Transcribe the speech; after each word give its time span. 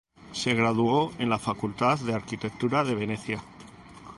Se 0.31 0.55
graduó 0.55 1.13
en 1.19 1.29
la 1.29 1.37
facultad 1.37 1.99
de 1.99 2.15
arquitectura 2.15 2.83
de 2.83 2.95
Venecia. 2.95 3.39